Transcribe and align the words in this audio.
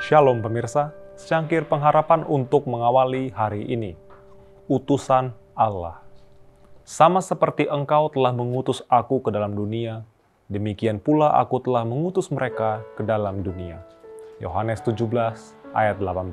Shalom 0.00 0.40
pemirsa, 0.40 0.96
secangkir 1.12 1.68
pengharapan 1.68 2.24
untuk 2.24 2.64
mengawali 2.64 3.28
hari 3.36 3.68
ini. 3.68 4.00
Utusan 4.64 5.36
Allah. 5.52 6.00
Sama 6.88 7.20
seperti 7.20 7.68
engkau 7.68 8.08
telah 8.08 8.32
mengutus 8.32 8.80
aku 8.88 9.20
ke 9.20 9.28
dalam 9.28 9.52
dunia, 9.52 10.00
demikian 10.48 11.04
pula 11.04 11.36
aku 11.36 11.60
telah 11.60 11.84
mengutus 11.84 12.32
mereka 12.32 12.80
ke 12.96 13.04
dalam 13.04 13.44
dunia. 13.44 13.84
Yohanes 14.40 14.80
17 14.88 15.04
ayat 15.76 16.00
18. 16.00 16.32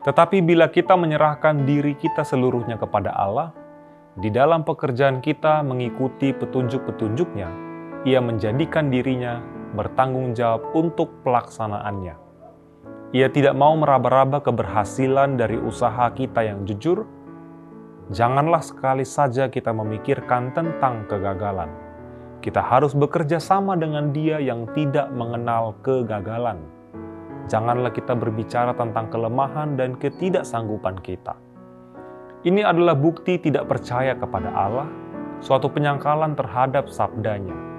Tetapi 0.00 0.40
bila 0.40 0.72
kita 0.72 0.96
menyerahkan 0.96 1.68
diri 1.68 2.00
kita 2.00 2.24
seluruhnya 2.24 2.80
kepada 2.80 3.12
Allah, 3.12 3.52
di 4.16 4.32
dalam 4.32 4.64
pekerjaan 4.64 5.20
kita 5.20 5.60
mengikuti 5.60 6.32
petunjuk-petunjuknya, 6.32 7.48
ia 8.08 8.24
menjadikan 8.24 8.88
dirinya 8.88 9.59
bertanggung 9.74 10.34
jawab 10.34 10.74
untuk 10.74 11.22
pelaksanaannya. 11.22 12.16
Ia 13.10 13.26
tidak 13.26 13.58
mau 13.58 13.74
meraba-raba 13.74 14.38
keberhasilan 14.38 15.34
dari 15.34 15.58
usaha 15.58 16.06
kita 16.14 16.46
yang 16.46 16.62
jujur. 16.62 17.06
Janganlah 18.10 18.62
sekali 18.62 19.02
saja 19.02 19.50
kita 19.50 19.74
memikirkan 19.74 20.54
tentang 20.54 21.06
kegagalan. 21.10 21.70
Kita 22.38 22.62
harus 22.62 22.94
bekerja 22.94 23.42
sama 23.42 23.74
dengan 23.74 24.14
Dia 24.14 24.38
yang 24.38 24.66
tidak 24.74 25.10
mengenal 25.10 25.74
kegagalan. 25.82 26.62
Janganlah 27.50 27.90
kita 27.90 28.14
berbicara 28.14 28.74
tentang 28.78 29.10
kelemahan 29.10 29.74
dan 29.74 29.98
ketidaksanggupan 29.98 31.02
kita. 31.02 31.34
Ini 32.46 32.62
adalah 32.62 32.94
bukti 32.94 33.36
tidak 33.42 33.68
percaya 33.68 34.14
kepada 34.16 34.48
Allah, 34.54 34.88
suatu 35.42 35.66
penyangkalan 35.68 36.38
terhadap 36.38 36.88
sabdanya 36.88 37.69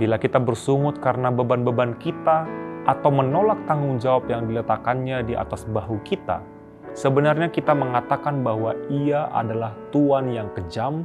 Bila 0.00 0.16
kita 0.16 0.40
bersungut 0.40 0.96
karena 1.04 1.28
beban-beban 1.28 1.92
kita 2.00 2.48
atau 2.88 3.12
menolak 3.12 3.60
tanggung 3.68 4.00
jawab 4.00 4.32
yang 4.32 4.48
diletakkannya 4.48 5.28
di 5.28 5.36
atas 5.36 5.68
bahu 5.68 6.00
kita, 6.08 6.40
sebenarnya 6.96 7.52
kita 7.52 7.76
mengatakan 7.76 8.40
bahwa 8.40 8.72
Ia 8.88 9.28
adalah 9.28 9.76
Tuhan 9.92 10.32
yang 10.32 10.48
kejam, 10.56 11.04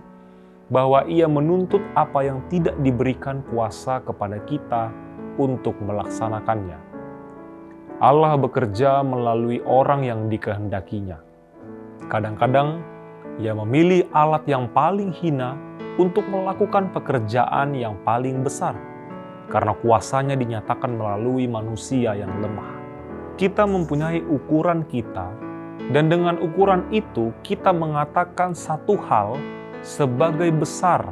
bahwa 0.72 1.04
Ia 1.12 1.28
menuntut 1.28 1.84
apa 1.92 2.23
yang 2.23 2.40
tidak 2.48 2.80
diberikan 2.80 3.44
kuasa 3.52 4.00
kepada 4.00 4.40
kita 4.48 4.96
untuk 5.36 5.76
melaksanakannya. 5.84 6.80
Allah 8.00 8.40
bekerja 8.40 9.04
melalui 9.04 9.60
orang 9.68 10.08
yang 10.08 10.32
dikehendakinya. 10.32 11.20
Kadang-kadang 12.08 12.80
Ia 13.44 13.52
memilih 13.52 14.08
alat 14.16 14.48
yang 14.48 14.72
paling 14.72 15.12
hina 15.12 15.60
untuk 15.96 16.28
melakukan 16.28 16.92
pekerjaan 16.92 17.72
yang 17.72 17.96
paling 18.04 18.44
besar, 18.44 18.76
karena 19.48 19.72
kuasanya 19.80 20.36
dinyatakan 20.36 20.96
melalui 20.96 21.48
manusia 21.48 22.16
yang 22.16 22.32
lemah. 22.44 22.76
Kita 23.36 23.68
mempunyai 23.68 24.23
ukuran 24.23 24.88
kita, 24.88 25.28
dan 25.92 26.08
dengan 26.08 26.40
ukuran 26.40 26.88
itu 26.92 27.36
kita 27.44 27.72
mengatakan 27.72 28.56
satu 28.56 28.96
hal 29.06 29.40
sebagai 29.86 30.50
besar 30.50 31.06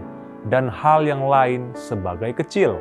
dan 0.50 0.68
hal 0.68 1.06
yang 1.06 1.24
lain 1.24 1.72
sebagai 1.78 2.36
kecil. 2.44 2.80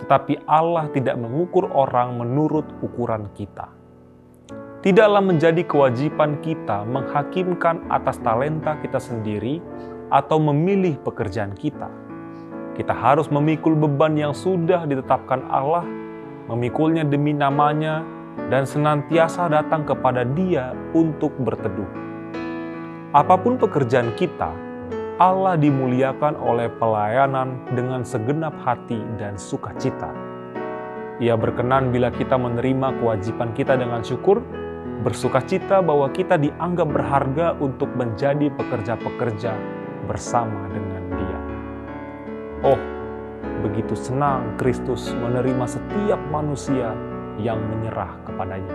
Tetapi 0.00 0.48
Allah 0.48 0.88
tidak 0.96 1.20
mengukur 1.20 1.68
orang 1.68 2.16
menurut 2.16 2.64
ukuran 2.80 3.28
kita. 3.36 3.68
Tidaklah 4.80 5.20
menjadi 5.20 5.60
kewajiban 5.60 6.40
kita 6.40 6.88
menghakimkan 6.88 7.84
atas 7.92 8.16
talenta 8.24 8.80
kita 8.80 8.96
sendiri 8.96 9.60
atau 10.10 10.42
memilih 10.42 10.98
pekerjaan 11.00 11.54
kita. 11.54 11.86
Kita 12.74 12.94
harus 12.94 13.30
memikul 13.30 13.78
beban 13.78 14.18
yang 14.18 14.34
sudah 14.34 14.82
ditetapkan 14.84 15.46
Allah, 15.46 15.86
memikulnya 16.50 17.06
demi 17.06 17.30
namanya, 17.30 18.02
dan 18.50 18.66
senantiasa 18.66 19.46
datang 19.50 19.86
kepada 19.86 20.26
Dia 20.26 20.74
untuk 20.94 21.34
berteduh. 21.38 21.86
Apa 23.10 23.34
pun 23.38 23.58
pekerjaan 23.58 24.14
kita, 24.14 24.50
Allah 25.18 25.58
dimuliakan 25.58 26.38
oleh 26.38 26.70
pelayanan 26.78 27.58
dengan 27.74 28.06
segenap 28.06 28.54
hati 28.62 28.98
dan 29.18 29.34
sukacita. 29.36 30.10
Ia 31.20 31.36
berkenan 31.36 31.92
bila 31.92 32.08
kita 32.08 32.40
menerima 32.40 32.96
kewajiban 33.02 33.52
kita 33.52 33.76
dengan 33.76 34.00
syukur, 34.00 34.40
bersukacita 35.04 35.84
bahwa 35.84 36.08
kita 36.08 36.40
dianggap 36.40 36.88
berharga 36.88 37.46
untuk 37.60 37.92
menjadi 37.92 38.48
pekerja-pekerja 38.56 39.79
bersama 40.10 40.66
dengan 40.74 41.02
Dia. 41.14 41.40
Oh, 42.66 42.80
begitu 43.62 43.94
senang 43.94 44.58
Kristus 44.58 45.14
menerima 45.14 45.70
setiap 45.70 46.18
manusia 46.34 46.90
yang 47.38 47.62
menyerah 47.62 48.18
kepadanya. 48.26 48.74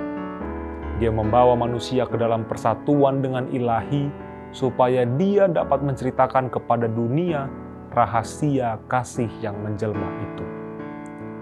Dia 0.96 1.12
membawa 1.12 1.60
manusia 1.60 2.08
ke 2.08 2.16
dalam 2.16 2.48
persatuan 2.48 3.20
dengan 3.20 3.52
ilahi, 3.52 4.08
supaya 4.56 5.04
dia 5.04 5.52
dapat 5.52 5.84
menceritakan 5.84 6.48
kepada 6.48 6.88
dunia 6.88 7.52
rahasia 7.92 8.80
kasih 8.88 9.28
yang 9.44 9.60
menjelma 9.60 10.08
itu. 10.24 10.46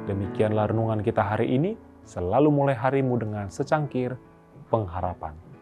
Demikianlah 0.10 0.74
renungan 0.74 1.06
kita 1.06 1.22
hari 1.22 1.54
ini, 1.54 1.78
selalu 2.02 2.50
mulai 2.50 2.74
harimu 2.74 3.14
dengan 3.22 3.54
secangkir 3.54 4.18
pengharapan. 4.74 5.53